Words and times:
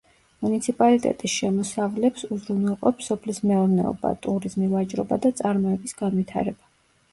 მუნიციპალიტეტის 0.43 1.35
შემოსავლებს 1.41 2.25
უზრუნველყოფს 2.37 3.11
სოფლის 3.13 3.41
მეურნეობა, 3.51 4.13
ტურიზმი, 4.27 4.73
ვაჭრობა 4.75 5.23
და 5.29 5.35
წარმოების 5.43 5.97
განვითარება. 6.05 6.75